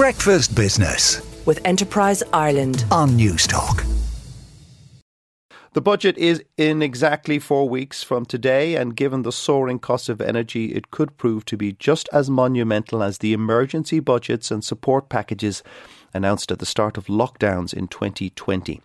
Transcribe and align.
Breakfast 0.00 0.54
Business 0.56 1.20
with 1.44 1.60
Enterprise 1.66 2.22
Ireland 2.32 2.86
on 2.90 3.10
Newstalk. 3.18 3.84
The 5.74 5.82
budget 5.82 6.16
is 6.16 6.42
in 6.56 6.80
exactly 6.80 7.38
four 7.38 7.68
weeks 7.68 8.02
from 8.02 8.24
today, 8.24 8.76
and 8.76 8.96
given 8.96 9.24
the 9.24 9.30
soaring 9.30 9.78
cost 9.78 10.08
of 10.08 10.22
energy, 10.22 10.72
it 10.72 10.90
could 10.90 11.18
prove 11.18 11.44
to 11.44 11.56
be 11.58 11.74
just 11.74 12.08
as 12.14 12.30
monumental 12.30 13.02
as 13.02 13.18
the 13.18 13.34
emergency 13.34 14.00
budgets 14.00 14.50
and 14.50 14.64
support 14.64 15.10
packages 15.10 15.62
announced 16.14 16.50
at 16.50 16.60
the 16.60 16.64
start 16.64 16.96
of 16.96 17.08
lockdowns 17.08 17.74
in 17.74 17.86
2020. 17.86 18.80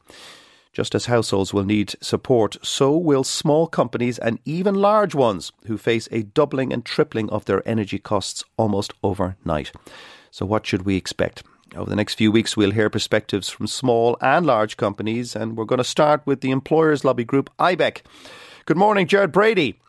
Just 0.74 0.94
as 0.94 1.06
households 1.06 1.54
will 1.54 1.64
need 1.64 1.96
support, 2.02 2.58
so 2.62 2.92
will 2.92 3.24
small 3.24 3.68
companies 3.68 4.20
and 4.20 4.38
even 4.44 4.76
large 4.76 5.16
ones 5.16 5.54
who 5.68 5.78
face 5.78 6.10
a 6.12 6.24
doubling 6.24 6.74
and 6.74 6.84
tripling 6.84 7.30
of 7.30 7.46
their 7.46 7.66
energy 7.66 8.00
costs 8.00 8.44
almost 8.58 8.92
overnight. 9.02 9.72
So, 10.36 10.46
what 10.46 10.66
should 10.66 10.82
we 10.82 10.98
expect? 10.98 11.44
Over 11.78 11.90
the 11.90 11.96
next 11.96 12.16
few 12.16 12.30
weeks, 12.30 12.58
we'll 12.58 12.72
hear 12.72 12.90
perspectives 12.90 13.48
from 13.48 13.68
small 13.68 14.18
and 14.20 14.46
large 14.46 14.76
companies, 14.76 15.34
and 15.34 15.56
we're 15.56 15.64
going 15.64 15.78
to 15.78 15.86
start 15.86 16.24
with 16.26 16.42
the 16.42 16.52
employers' 16.52 17.06
lobby 17.06 17.24
group, 17.24 17.50
IBEC. 17.58 18.02
Good 18.66 18.76
morning, 18.76 19.08
Gerard 19.08 19.32
Brady. 19.32 19.80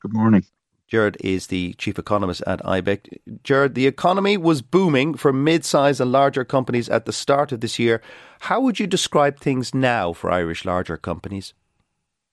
Good 0.00 0.14
morning. 0.14 0.46
Gerard 0.88 1.18
is 1.20 1.48
the 1.48 1.74
chief 1.74 1.98
economist 1.98 2.42
at 2.46 2.62
IBEC. 2.62 3.18
Gerard, 3.44 3.74
the 3.74 3.86
economy 3.86 4.38
was 4.38 4.62
booming 4.62 5.12
for 5.12 5.30
mid-sized 5.30 6.00
and 6.00 6.10
larger 6.10 6.46
companies 6.46 6.88
at 6.88 7.04
the 7.04 7.12
start 7.12 7.52
of 7.52 7.60
this 7.60 7.78
year. 7.78 8.00
How 8.40 8.62
would 8.62 8.80
you 8.80 8.86
describe 8.86 9.40
things 9.40 9.74
now 9.74 10.14
for 10.14 10.30
Irish 10.30 10.64
larger 10.64 10.96
companies? 10.96 11.52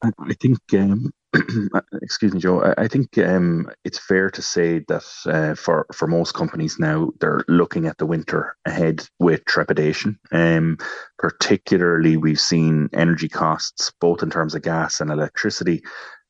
I, 0.01 0.11
I 0.17 0.33
think, 0.35 0.59
um, 0.75 1.11
excuse 2.01 2.33
me, 2.33 2.39
Joe. 2.39 2.61
I, 2.61 2.83
I 2.83 2.87
think 2.87 3.17
um, 3.19 3.69
it's 3.83 3.99
fair 3.99 4.29
to 4.31 4.41
say 4.41 4.79
that 4.87 5.05
uh, 5.27 5.55
for 5.55 5.85
for 5.93 6.07
most 6.07 6.33
companies 6.33 6.77
now, 6.79 7.11
they're 7.19 7.43
looking 7.47 7.85
at 7.85 7.97
the 7.97 8.05
winter 8.05 8.55
ahead 8.65 9.07
with 9.19 9.45
trepidation. 9.45 10.19
Um, 10.31 10.77
particularly, 11.17 12.17
we've 12.17 12.39
seen 12.39 12.89
energy 12.93 13.29
costs, 13.29 13.91
both 14.01 14.23
in 14.23 14.29
terms 14.31 14.55
of 14.55 14.63
gas 14.63 15.01
and 15.01 15.11
electricity, 15.11 15.83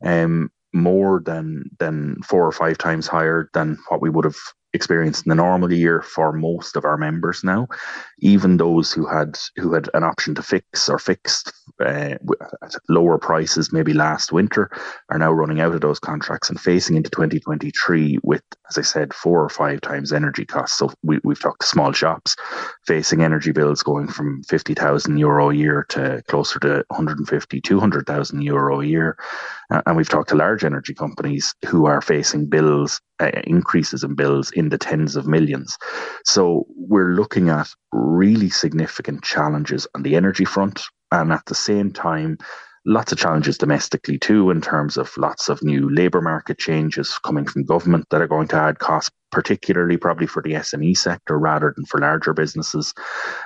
um, 0.04 0.52
more 0.74 1.22
than 1.26 1.64
than 1.80 2.18
four 2.24 2.46
or 2.46 2.52
five 2.52 2.78
times 2.78 3.08
higher 3.08 3.50
than 3.54 3.78
what 3.88 4.02
we 4.02 4.10
would 4.10 4.26
have 4.26 4.38
experienced 4.74 5.26
in 5.26 5.30
the 5.30 5.36
normal 5.36 5.72
year 5.72 6.02
for 6.02 6.32
most 6.32 6.76
of 6.76 6.86
our 6.86 6.98
members 6.98 7.44
now. 7.44 7.68
Even 8.20 8.58
those 8.58 8.92
who 8.92 9.08
had 9.08 9.38
who 9.56 9.74
had 9.74 9.90
an 9.94 10.04
option 10.04 10.36
to 10.36 10.44
fix 10.44 10.88
or 10.88 11.00
fixed 11.00 11.52
uh, 11.80 12.16
at 12.62 12.76
lower 12.90 13.18
prices 13.18 13.72
maybe 13.72 13.94
last 13.94 14.32
winter 14.32 14.70
are 15.10 15.18
now 15.18 15.32
running 15.32 15.62
out 15.62 15.74
of 15.74 15.82
those 15.82 16.00
contracts 16.00 16.50
and 16.50 16.60
facing 16.60 16.96
into 16.96 17.10
2023 17.10 18.20
with 18.24 18.42
as 18.70 18.78
i 18.78 18.82
said 18.82 19.14
four 19.14 19.44
or 19.44 19.50
five 19.50 19.82
times 19.82 20.12
energy 20.12 20.46
costs. 20.46 20.78
So 20.78 20.92
we, 21.04 21.20
we've 21.24 21.40
talked 21.40 21.62
to 21.62 21.68
small 21.68 21.92
shops 21.92 22.36
facing 22.86 23.22
energy 23.22 23.52
bills 23.52 23.82
going 23.82 24.08
from 24.08 24.44
50,000 24.44 25.18
euro 25.18 25.50
a 25.50 25.56
year 25.56 25.86
to 25.90 26.22
closer 26.28 26.60
to 26.60 26.84
150 26.90 27.62
200,000 27.62 28.42
euro 28.42 28.82
a 28.82 28.86
year. 28.86 29.18
And 29.70 29.96
we've 29.96 30.10
talked 30.10 30.30
to 30.30 30.36
large 30.36 30.64
energy 30.64 30.94
companies 30.94 31.54
who 31.68 31.86
are 31.86 32.02
facing 32.02 32.48
bills 32.48 33.02
uh, 33.20 33.32
increases 33.44 34.04
in 34.04 34.16
bills 34.16 34.52
in 34.52 34.70
the 34.70 34.78
tens 34.78 35.16
of 35.16 35.28
millions. 35.28 35.78
So 36.26 36.66
we're 36.76 37.14
looking 37.14 37.50
at 37.50 37.70
really 37.92 38.50
significant 38.50 39.24
challenges 39.24 39.88
on 39.96 40.04
the 40.04 40.16
energy 40.16 40.46
front. 40.46 40.82
And 41.12 41.32
at 41.32 41.46
the 41.46 41.56
same 41.56 41.92
time, 41.92 42.38
lots 42.86 43.12
of 43.12 43.18
challenges 43.18 43.58
domestically 43.58 44.18
too, 44.18 44.52
in 44.52 44.62
terms 44.62 44.98
of 44.98 45.16
lots 45.18 45.50
of 45.50 45.64
new 45.64 45.90
labour 45.94 46.22
market 46.22 46.60
changes 46.60 47.20
coming 47.20 47.46
from 47.46 47.66
government 47.66 48.06
that 48.10 48.22
are 48.22 48.28
going 48.28 48.48
to 48.50 48.56
add 48.56 48.80
cost 48.80 49.12
particularly 49.32 49.98
probably 49.98 50.28
for 50.28 50.42
the 50.42 50.54
SME 50.54 50.98
sector 50.98 51.38
rather 51.38 51.74
than 51.76 51.86
for 51.86 52.00
larger 52.00 52.34
businesses. 52.34 52.94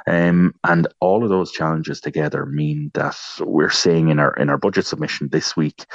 Um, 0.08 0.54
and 0.64 0.88
all 1.00 1.24
of 1.24 1.30
those 1.30 1.52
challenges 1.52 2.00
together 2.02 2.46
mean 2.46 2.92
that 2.94 3.18
we're 3.40 3.70
saying 3.70 4.10
in 4.10 4.20
our 4.20 4.34
in 4.34 4.50
our 4.50 4.58
budget 4.58 4.86
submission 4.86 5.30
this 5.32 5.56
week 5.56 5.86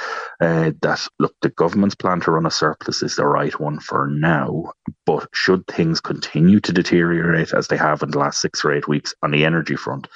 uh, 0.41 0.71
that 0.81 1.07
look, 1.19 1.35
the 1.41 1.49
government's 1.49 1.95
plan 1.95 2.21
to 2.21 2.31
run 2.31 2.45
a 2.45 2.51
surplus 2.51 3.01
is 3.03 3.15
the 3.15 3.25
right 3.25 3.59
one 3.59 3.79
for 3.79 4.07
now. 4.07 4.71
But 5.05 5.27
should 5.33 5.65
things 5.67 6.01
continue 6.01 6.59
to 6.59 6.73
deteriorate 6.73 7.53
as 7.53 7.67
they 7.67 7.77
have 7.77 8.03
in 8.03 8.11
the 8.11 8.19
last 8.19 8.41
six 8.41 8.63
or 8.63 8.71
eight 8.71 8.87
weeks 8.87 9.13
on 9.23 9.31
the 9.31 9.45
energy 9.45 9.75
front, 9.75 10.07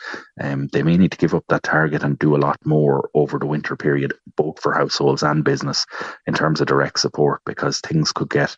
um, 0.42 0.68
they 0.72 0.84
may 0.84 0.98
need 0.98 1.12
to 1.12 1.18
give 1.18 1.34
up 1.34 1.46
that 1.50 1.64
target 1.64 2.04
and 2.04 2.20
do 2.20 2.36
a 2.36 2.38
lot 2.38 2.58
more 2.66 3.10
over 3.14 3.40
the 3.40 3.46
winter 3.46 3.76
period, 3.76 4.14
both 4.36 4.60
for 4.60 4.74
households 4.74 5.24
and 5.24 5.44
business 5.44 5.86
in 6.28 6.34
terms 6.34 6.62
of 6.62 6.68
direct 6.68 7.00
support, 7.00 7.42
because 7.46 7.80
things 7.80 8.12
could 8.12 8.30
get 8.30 8.56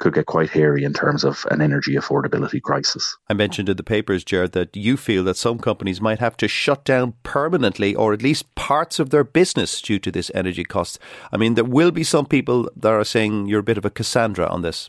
could 0.00 0.14
get 0.14 0.26
quite 0.26 0.50
hairy 0.56 0.84
in 0.84 0.92
terms 0.92 1.24
of 1.24 1.44
an 1.50 1.60
energy 1.60 1.94
affordability 1.94 2.60
crisis. 2.60 3.16
I 3.28 3.34
mentioned 3.34 3.68
in 3.68 3.76
the 3.76 3.82
papers, 3.82 4.24
Gerard, 4.24 4.52
that 4.52 4.74
you 4.74 4.96
feel 4.96 5.22
that 5.24 5.36
some 5.36 5.58
companies 5.58 6.00
might 6.00 6.18
have 6.18 6.36
to 6.38 6.48
shut 6.48 6.84
down 6.84 7.14
permanently 7.22 7.94
or 7.94 8.12
at 8.12 8.22
least 8.22 8.54
parts 8.54 8.98
of 8.98 9.10
their 9.10 9.24
business 9.24 9.80
due 9.80 9.98
to 10.00 10.10
this 10.10 10.30
energy 10.34 10.64
cost. 10.64 10.98
I 11.32 11.36
mean, 11.36 11.54
there 11.54 11.64
will 11.64 11.90
be 11.90 12.04
some 12.04 12.26
people 12.26 12.70
that 12.76 12.92
are 12.92 13.04
saying 13.04 13.46
you're 13.46 13.60
a 13.60 13.70
bit 13.70 13.78
of 13.78 13.84
a 13.84 13.90
Cassandra 13.90 14.46
on 14.48 14.62
this. 14.62 14.88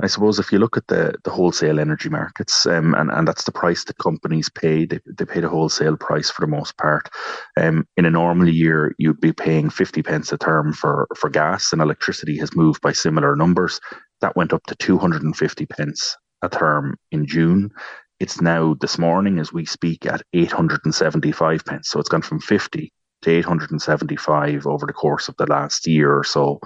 I 0.00 0.06
suppose 0.06 0.38
if 0.38 0.52
you 0.52 0.60
look 0.60 0.76
at 0.76 0.86
the, 0.86 1.14
the 1.24 1.30
wholesale 1.30 1.80
energy 1.80 2.08
markets, 2.08 2.66
um, 2.66 2.94
and, 2.94 3.10
and 3.10 3.26
that's 3.26 3.44
the 3.44 3.52
price 3.52 3.82
that 3.84 3.98
companies 3.98 4.48
pay, 4.48 4.84
they, 4.84 5.00
they 5.06 5.24
pay 5.24 5.40
the 5.40 5.48
wholesale 5.48 5.96
price 5.96 6.30
for 6.30 6.42
the 6.42 6.50
most 6.50 6.76
part. 6.76 7.08
Um, 7.56 7.84
in 7.96 8.04
a 8.04 8.10
normal 8.10 8.48
year, 8.48 8.94
you'd 8.98 9.20
be 9.20 9.32
paying 9.32 9.70
50 9.70 10.02
pence 10.04 10.32
a 10.32 10.38
therm 10.38 10.72
for, 10.72 11.08
for 11.16 11.28
gas, 11.28 11.72
and 11.72 11.82
electricity 11.82 12.36
has 12.38 12.54
moved 12.54 12.80
by 12.80 12.92
similar 12.92 13.34
numbers. 13.34 13.80
That 14.20 14.36
went 14.36 14.52
up 14.52 14.64
to 14.66 14.74
250 14.76 15.66
pence 15.66 16.16
a 16.42 16.48
therm 16.48 16.94
in 17.10 17.26
June. 17.26 17.70
It's 18.20 18.40
now 18.40 18.74
this 18.80 18.98
morning 18.98 19.38
as 19.38 19.52
we 19.52 19.64
speak 19.64 20.06
at 20.06 20.22
875 20.32 21.64
pence. 21.64 21.88
So 21.88 22.00
it's 22.00 22.08
gone 22.08 22.22
from 22.22 22.40
50 22.40 22.92
to 23.22 23.30
875 23.30 24.66
over 24.66 24.86
the 24.86 24.92
course 24.92 25.28
of 25.28 25.36
the 25.36 25.46
last 25.46 25.86
year 25.86 26.16
or 26.16 26.24
so. 26.24 26.60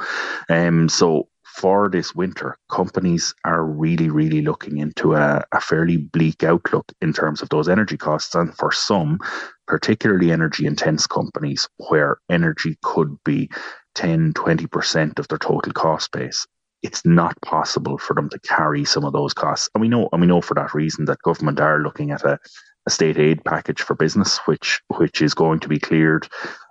Um, 0.49 0.89
so 0.89 1.29
for 1.55 1.91
this 1.91 2.15
winter, 2.15 2.57
companies 2.71 3.35
are 3.45 3.65
really, 3.65 4.09
really 4.09 4.41
looking 4.41 4.79
into 4.79 5.15
a, 5.15 5.45
a, 5.53 5.61
fairly 5.61 5.99
bleak 5.99 6.43
outlook 6.43 6.91
in 7.03 7.13
terms 7.13 7.43
of 7.43 7.51
those 7.51 7.69
energy 7.69 7.99
costs. 7.99 8.35
And 8.35 8.55
for 8.57 8.73
some, 8.73 9.19
particularly 9.67 10.33
energy 10.33 10.67
intense 10.67 11.07
companies, 11.07 11.69
where 11.89 12.17
energy 12.31 12.79
could 12.83 13.17
be 13.25 13.51
10, 13.95 14.33
20% 14.33 15.19
of 15.19 15.29
their 15.29 15.39
total 15.39 15.73
cost 15.73 16.11
base, 16.13 16.47
it's 16.83 17.05
not 17.05 17.41
possible 17.43 17.99
for 17.99 18.15
them 18.15 18.29
to 18.31 18.39
carry 18.41 18.85
some 18.85 19.05
of 19.05 19.13
those 19.13 19.33
costs. 19.33 19.69
And 19.75 19.81
we 19.81 19.89
know, 19.89 20.09
and 20.13 20.21
we 20.21 20.27
know 20.27 20.41
for 20.41 20.55
that 20.55 20.75
reason 20.75 21.05
that 21.07 21.23
government 21.23 21.61
are 21.61 21.83
looking 21.83 22.11
at 22.11 22.25
a, 22.25 22.39
a 22.87 22.91
state 22.91 23.19
aid 23.19 23.45
package 23.45 23.81
for 23.81 23.95
business, 23.95 24.39
which 24.47 24.81
which 24.99 25.23
is 25.23 25.35
going 25.35 25.61
to 25.61 25.69
be 25.69 25.79
cleared 25.79 26.27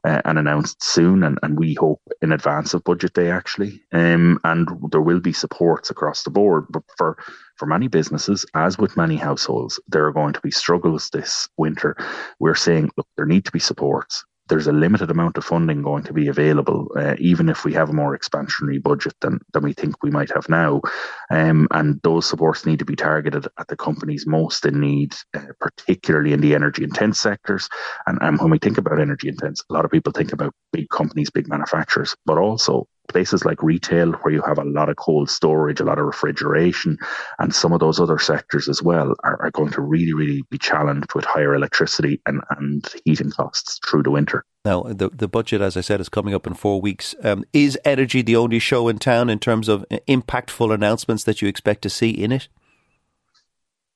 uh, 0.05 0.21
and 0.25 0.37
announced 0.37 0.83
soon, 0.83 1.23
and, 1.23 1.39
and 1.41 1.57
we 1.57 1.73
hope 1.75 2.01
in 2.21 2.33
advance 2.33 2.73
of 2.73 2.83
budget 2.83 3.13
day 3.13 3.31
actually. 3.31 3.81
Um, 3.93 4.39
and 4.43 4.67
there 4.91 5.01
will 5.01 5.21
be 5.21 5.33
supports 5.33 5.89
across 5.89 6.23
the 6.23 6.29
board, 6.29 6.65
but 6.69 6.83
for 6.97 7.17
for 7.55 7.65
many 7.65 7.87
businesses, 7.87 8.45
as 8.55 8.77
with 8.77 8.97
many 8.97 9.15
households, 9.15 9.79
there 9.87 10.05
are 10.05 10.13
going 10.13 10.33
to 10.33 10.41
be 10.41 10.51
struggles 10.51 11.09
this 11.09 11.47
winter. 11.57 11.95
We're 12.39 12.55
saying, 12.55 12.91
look, 12.97 13.07
there 13.15 13.25
need 13.25 13.45
to 13.45 13.51
be 13.51 13.59
supports 13.59 14.25
there's 14.51 14.67
a 14.67 14.73
limited 14.73 15.09
amount 15.09 15.37
of 15.37 15.45
funding 15.45 15.81
going 15.81 16.03
to 16.03 16.11
be 16.11 16.27
available, 16.27 16.91
uh, 16.97 17.15
even 17.19 17.47
if 17.47 17.63
we 17.63 17.71
have 17.71 17.89
a 17.89 17.93
more 17.93 18.17
expansionary 18.17 18.83
budget 18.83 19.13
than, 19.21 19.39
than 19.53 19.63
we 19.63 19.71
think 19.71 20.03
we 20.03 20.11
might 20.11 20.29
have 20.29 20.49
now. 20.49 20.81
Um, 21.29 21.69
and 21.71 22.01
those 22.03 22.27
supports 22.27 22.65
need 22.65 22.79
to 22.79 22.85
be 22.85 22.97
targeted 22.97 23.47
at 23.57 23.69
the 23.69 23.77
companies 23.77 24.27
most 24.27 24.65
in 24.65 24.81
need, 24.81 25.15
uh, 25.33 25.53
particularly 25.61 26.33
in 26.33 26.41
the 26.41 26.53
energy 26.53 26.83
intense 26.83 27.17
sectors. 27.17 27.69
And, 28.07 28.17
and 28.21 28.37
when 28.41 28.51
we 28.51 28.59
think 28.59 28.77
about 28.77 28.99
energy 28.99 29.29
intense, 29.29 29.63
a 29.69 29.73
lot 29.73 29.85
of 29.85 29.91
people 29.91 30.11
think 30.11 30.33
about 30.33 30.53
big 30.73 30.89
companies, 30.89 31.29
big 31.29 31.47
manufacturers, 31.47 32.13
but 32.25 32.37
also 32.37 32.89
places 33.07 33.45
like 33.45 33.61
retail 33.61 34.13
where 34.13 34.33
you 34.33 34.41
have 34.41 34.57
a 34.57 34.63
lot 34.63 34.89
of 34.89 34.95
cold 34.95 35.29
storage, 35.29 35.79
a 35.79 35.83
lot 35.83 35.99
of 35.99 36.05
refrigeration, 36.05 36.97
and 37.39 37.53
some 37.53 37.73
of 37.73 37.79
those 37.79 37.99
other 37.99 38.17
sectors 38.17 38.69
as 38.69 38.81
well 38.81 39.13
are, 39.23 39.41
are 39.41 39.51
going 39.51 39.71
to 39.71 39.81
really, 39.81 40.13
really 40.13 40.43
be 40.49 40.57
challenged 40.57 41.13
with 41.13 41.25
higher 41.25 41.53
electricity 41.53 42.21
and, 42.25 42.41
and 42.57 42.87
heating 43.05 43.31
costs 43.31 43.79
through 43.85 44.03
the 44.03 44.11
winter. 44.11 44.45
Now, 44.63 44.83
the 44.83 45.09
the 45.09 45.27
budget, 45.27 45.59
as 45.61 45.75
I 45.75 45.81
said, 45.81 45.99
is 46.01 46.09
coming 46.09 46.35
up 46.35 46.45
in 46.45 46.53
four 46.53 46.79
weeks. 46.79 47.15
Um, 47.23 47.43
is 47.51 47.79
energy 47.83 48.21
the 48.21 48.35
only 48.35 48.59
show 48.59 48.87
in 48.89 48.99
town 48.99 49.29
in 49.29 49.39
terms 49.39 49.67
of 49.67 49.85
impactful 50.07 50.71
announcements 50.71 51.23
that 51.23 51.41
you 51.41 51.47
expect 51.47 51.81
to 51.81 51.89
see 51.89 52.11
in 52.11 52.31
it? 52.31 52.47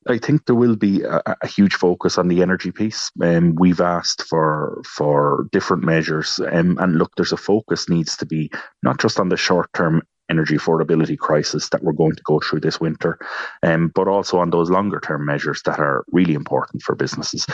I 0.08 0.18
think 0.18 0.46
there 0.46 0.56
will 0.56 0.76
be 0.76 1.02
a, 1.04 1.22
a 1.42 1.48
huge 1.48 1.76
focus 1.76 2.18
on 2.18 2.28
the 2.28 2.42
energy 2.42 2.72
piece. 2.72 3.12
Um, 3.22 3.56
we've 3.56 3.82
asked 3.82 4.24
for 4.24 4.82
for 4.86 5.48
different 5.52 5.84
measures, 5.84 6.40
um, 6.52 6.78
and 6.80 6.98
look, 6.98 7.12
there's 7.16 7.32
a 7.32 7.38
focus 7.38 7.90
needs 7.90 8.16
to 8.18 8.26
be 8.26 8.52
not 8.84 9.00
just 9.00 9.20
on 9.20 9.30
the 9.30 9.38
short 9.38 9.72
term 9.74 10.02
energy 10.30 10.56
affordability 10.56 11.18
crisis 11.18 11.70
that 11.70 11.84
we're 11.84 11.94
going 11.94 12.16
to 12.16 12.24
go 12.24 12.40
through 12.40 12.60
this 12.60 12.80
winter, 12.80 13.20
um, 13.64 13.92
but 13.94 14.08
also 14.08 14.40
on 14.40 14.50
those 14.50 14.70
longer 14.70 15.00
term 15.00 15.26
measures 15.26 15.62
that 15.66 15.80
are 15.80 16.04
really 16.12 16.34
important 16.34 16.82
for 16.82 16.96
businesses. 16.96 17.46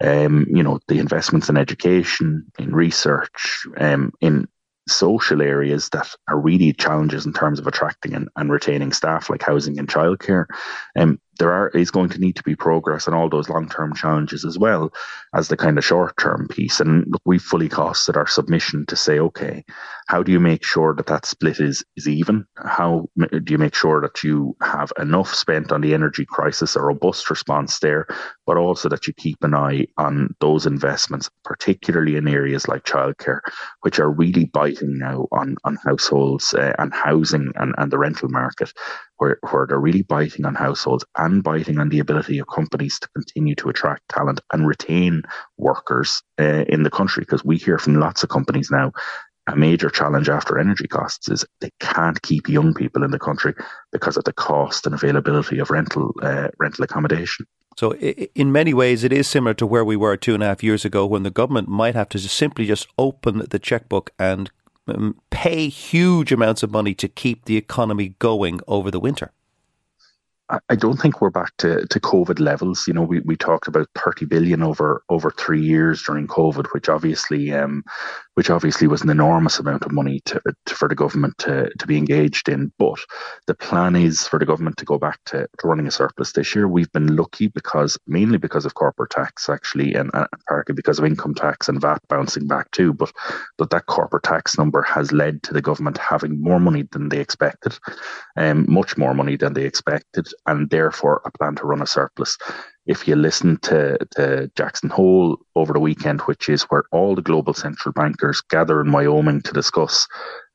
Um, 0.00 0.46
you 0.48 0.62
know, 0.62 0.80
the 0.88 0.98
investments 0.98 1.48
in 1.48 1.56
education, 1.56 2.44
in 2.58 2.72
research, 2.72 3.66
um, 3.78 4.12
in 4.20 4.48
social 4.88 5.40
areas 5.42 5.88
that 5.90 6.14
are 6.28 6.38
really 6.38 6.72
challenges 6.72 7.26
in 7.26 7.32
terms 7.32 7.58
of 7.58 7.66
attracting 7.66 8.14
and, 8.14 8.28
and 8.36 8.50
retaining 8.50 8.92
staff 8.92 9.30
like 9.30 9.42
housing 9.42 9.78
and 9.78 9.88
childcare. 9.88 10.46
Um, 10.98 11.20
there 11.40 11.52
are 11.52 11.70
is 11.70 11.90
going 11.90 12.10
to 12.10 12.20
need 12.20 12.36
to 12.36 12.42
be 12.44 12.54
progress 12.54 13.08
on 13.08 13.14
all 13.14 13.28
those 13.28 13.48
long 13.48 13.68
term 13.68 13.94
challenges 13.94 14.44
as 14.44 14.58
well 14.58 14.92
as 15.34 15.48
the 15.48 15.56
kind 15.56 15.78
of 15.78 15.84
short 15.84 16.16
term 16.16 16.46
piece. 16.48 16.78
And 16.80 17.12
we 17.24 17.38
fully 17.38 17.68
costed 17.68 18.16
our 18.16 18.26
submission 18.26 18.86
to 18.86 18.94
say, 18.94 19.18
okay, 19.18 19.64
how 20.06 20.22
do 20.22 20.30
you 20.30 20.38
make 20.38 20.62
sure 20.64 20.94
that 20.94 21.06
that 21.06 21.26
split 21.26 21.58
is 21.58 21.82
is 21.96 22.06
even? 22.08 22.46
How 22.56 23.08
do 23.16 23.42
you 23.48 23.58
make 23.58 23.74
sure 23.74 24.00
that 24.02 24.22
you 24.22 24.56
have 24.62 24.92
enough 24.98 25.34
spent 25.34 25.72
on 25.72 25.80
the 25.80 25.94
energy 25.94 26.26
crisis, 26.26 26.76
a 26.76 26.82
robust 26.82 27.30
response 27.30 27.78
there, 27.80 28.06
but 28.46 28.58
also 28.58 28.88
that 28.90 29.06
you 29.06 29.14
keep 29.14 29.42
an 29.42 29.54
eye 29.54 29.86
on 29.96 30.34
those 30.40 30.66
investments, 30.66 31.30
particularly 31.44 32.16
in 32.16 32.28
areas 32.28 32.68
like 32.68 32.84
childcare, 32.84 33.40
which 33.80 33.98
are 33.98 34.10
really 34.10 34.44
biting 34.44 34.98
now 34.98 35.26
on 35.32 35.56
on 35.64 35.78
households 35.84 36.52
uh, 36.54 36.74
and 36.78 36.92
housing 36.92 37.50
and, 37.56 37.74
and 37.78 37.90
the 37.90 37.98
rental 37.98 38.28
market, 38.28 38.72
where 39.20 39.38
where 39.50 39.66
they're 39.66 39.78
really 39.78 40.02
biting 40.02 40.46
on 40.46 40.54
households 40.54 41.04
and 41.18 41.44
biting 41.44 41.78
on 41.78 41.90
the 41.90 41.98
ability 41.98 42.38
of 42.38 42.46
companies 42.48 42.98
to 42.98 43.08
continue 43.14 43.54
to 43.54 43.68
attract 43.68 44.08
talent 44.08 44.40
and 44.52 44.66
retain 44.66 45.22
workers 45.58 46.22
uh, 46.40 46.64
in 46.68 46.82
the 46.82 46.90
country. 46.90 47.20
Because 47.20 47.44
we 47.44 47.58
hear 47.58 47.78
from 47.78 47.96
lots 47.96 48.22
of 48.22 48.30
companies 48.30 48.70
now 48.70 48.92
a 49.46 49.56
major 49.56 49.90
challenge 49.90 50.28
after 50.28 50.58
energy 50.58 50.86
costs 50.86 51.28
is 51.28 51.44
they 51.60 51.70
can't 51.80 52.22
keep 52.22 52.48
young 52.48 52.72
people 52.72 53.02
in 53.02 53.10
the 53.10 53.18
country 53.18 53.54
because 53.92 54.16
of 54.16 54.24
the 54.24 54.32
cost 54.32 54.86
and 54.86 54.94
availability 54.94 55.58
of 55.58 55.70
rental 55.70 56.14
uh, 56.22 56.48
rental 56.58 56.84
accommodation. 56.84 57.46
So, 57.76 57.94
in 57.94 58.52
many 58.52 58.74
ways, 58.74 59.04
it 59.04 59.12
is 59.12 59.28
similar 59.28 59.54
to 59.54 59.66
where 59.66 59.84
we 59.84 59.96
were 59.96 60.16
two 60.16 60.34
and 60.34 60.42
a 60.42 60.46
half 60.46 60.62
years 60.62 60.84
ago, 60.84 61.06
when 61.06 61.22
the 61.22 61.30
government 61.30 61.68
might 61.68 61.94
have 61.94 62.08
to 62.10 62.18
just 62.18 62.36
simply 62.36 62.66
just 62.66 62.88
open 62.98 63.38
the 63.50 63.58
checkbook 63.58 64.10
and 64.18 64.50
um, 64.90 65.20
pay 65.30 65.68
huge 65.68 66.32
amounts 66.32 66.62
of 66.62 66.70
money 66.70 66.94
to 66.94 67.08
keep 67.08 67.44
the 67.44 67.56
economy 67.56 68.14
going 68.18 68.60
over 68.66 68.90
the 68.90 69.00
winter. 69.00 69.32
I 70.68 70.74
don't 70.74 70.96
think 70.96 71.20
we're 71.20 71.30
back 71.30 71.56
to, 71.58 71.86
to 71.86 72.00
COVID 72.00 72.40
levels. 72.40 72.88
You 72.88 72.94
know, 72.94 73.02
we, 73.02 73.20
we 73.20 73.36
talked 73.36 73.68
about 73.68 73.88
30 73.96 74.26
billion 74.26 74.62
over 74.62 75.02
over 75.08 75.30
three 75.30 75.62
years 75.62 76.02
during 76.02 76.26
COVID, 76.26 76.66
which 76.72 76.88
obviously 76.88 77.52
um, 77.52 77.84
which 78.40 78.48
obviously 78.48 78.86
was 78.86 79.02
an 79.02 79.10
enormous 79.10 79.58
amount 79.58 79.84
of 79.84 79.92
money 79.92 80.18
to, 80.24 80.40
to, 80.64 80.74
for 80.74 80.88
the 80.88 80.94
government 80.94 81.36
to, 81.36 81.70
to 81.78 81.86
be 81.86 81.98
engaged 81.98 82.48
in. 82.48 82.72
But 82.78 82.98
the 83.46 83.54
plan 83.54 83.94
is 83.94 84.26
for 84.26 84.38
the 84.38 84.46
government 84.46 84.78
to 84.78 84.86
go 84.86 84.96
back 84.98 85.18
to, 85.26 85.46
to 85.58 85.68
running 85.68 85.86
a 85.86 85.90
surplus 85.90 86.32
this 86.32 86.54
year. 86.54 86.66
We've 86.66 86.90
been 86.90 87.16
lucky 87.16 87.48
because 87.48 87.98
mainly 88.06 88.38
because 88.38 88.64
of 88.64 88.72
corporate 88.72 89.10
tax, 89.10 89.50
actually, 89.50 89.92
and, 89.92 90.10
and 90.14 90.26
partly 90.48 90.74
because 90.74 90.98
of 90.98 91.04
income 91.04 91.34
tax 91.34 91.68
and 91.68 91.82
VAT 91.82 91.98
bouncing 92.08 92.46
back 92.46 92.70
too. 92.70 92.94
But 92.94 93.12
but 93.58 93.68
that 93.68 93.84
corporate 93.84 94.22
tax 94.22 94.56
number 94.56 94.80
has 94.80 95.12
led 95.12 95.42
to 95.42 95.52
the 95.52 95.60
government 95.60 95.98
having 95.98 96.40
more 96.40 96.60
money 96.60 96.88
than 96.92 97.10
they 97.10 97.20
expected, 97.20 97.78
um, 98.38 98.64
much 98.70 98.96
more 98.96 99.12
money 99.12 99.36
than 99.36 99.52
they 99.52 99.64
expected, 99.64 100.28
and 100.46 100.70
therefore 100.70 101.20
a 101.26 101.30
plan 101.30 101.56
to 101.56 101.66
run 101.66 101.82
a 101.82 101.86
surplus 101.86 102.38
if 102.86 103.06
you 103.06 103.14
listen 103.14 103.58
to, 103.58 103.98
to 104.16 104.50
Jackson 104.56 104.88
Hole 104.88 105.38
over 105.54 105.72
the 105.72 105.80
weekend, 105.80 106.22
which 106.22 106.48
is 106.48 106.62
where 106.64 106.84
all 106.92 107.14
the 107.14 107.22
global 107.22 107.54
central 107.54 107.92
bankers 107.92 108.40
gather 108.40 108.80
in 108.80 108.90
Wyoming 108.90 109.42
to 109.42 109.52
discuss 109.52 110.08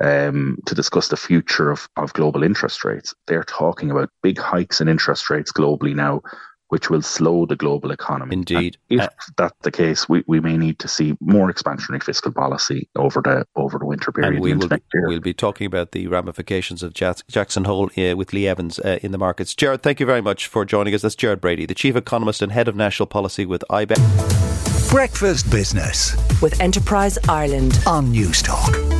um, 0.03 0.57
to 0.65 0.75
discuss 0.75 1.07
the 1.07 1.17
future 1.17 1.71
of, 1.71 1.87
of 1.97 2.13
global 2.13 2.43
interest 2.43 2.83
rates, 2.83 3.13
they're 3.27 3.43
talking 3.43 3.91
about 3.91 4.09
big 4.21 4.37
hikes 4.37 4.81
in 4.81 4.89
interest 4.89 5.29
rates 5.29 5.51
globally 5.51 5.95
now, 5.95 6.21
which 6.69 6.89
will 6.89 7.01
slow 7.01 7.45
the 7.45 7.55
global 7.55 7.91
economy. 7.91 8.33
Indeed. 8.33 8.77
And 8.89 9.01
if 9.01 9.05
uh, 9.05 9.09
that's 9.37 9.57
the 9.61 9.71
case, 9.71 10.09
we, 10.09 10.23
we 10.27 10.39
may 10.39 10.57
need 10.57 10.79
to 10.79 10.87
see 10.87 11.15
more 11.19 11.51
expansionary 11.51 12.01
fiscal 12.01 12.31
policy 12.31 12.89
over 12.95 13.21
the 13.21 13.45
over 13.55 13.77
the 13.77 13.85
winter 13.85 14.11
period. 14.11 14.33
And 14.33 14.41
we 14.41 14.53
will 14.53 14.67
be, 14.67 14.81
we'll 14.93 15.19
be 15.19 15.33
talking 15.33 15.67
about 15.67 15.91
the 15.91 16.07
ramifications 16.07 16.83
of 16.83 16.93
Jackson 16.93 17.65
Hole 17.65 17.89
uh, 17.97 18.15
with 18.15 18.33
Lee 18.33 18.47
Evans 18.47 18.79
uh, 18.79 18.99
in 19.01 19.11
the 19.11 19.17
markets. 19.17 19.53
Gerard, 19.53 19.83
thank 19.83 19.99
you 19.99 20.05
very 20.05 20.21
much 20.21 20.47
for 20.47 20.65
joining 20.65 20.93
us. 20.93 21.01
That's 21.01 21.15
Gerard 21.15 21.41
Brady, 21.41 21.65
the 21.65 21.75
Chief 21.75 21.95
Economist 21.95 22.41
and 22.41 22.51
Head 22.51 22.67
of 22.67 22.75
National 22.75 23.07
Policy 23.07 23.45
with 23.45 23.63
IBEX. 23.69 24.89
Breakfast 24.89 25.49
Business 25.51 26.15
with 26.41 26.59
Enterprise 26.61 27.17
Ireland 27.27 27.79
on 27.85 28.13
Newstalk. 28.13 28.94